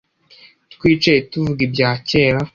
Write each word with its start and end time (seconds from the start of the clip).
Twicaye 0.73 1.19
tuvuga 1.31 1.59
ibya 1.67 1.89
kera 2.09 2.39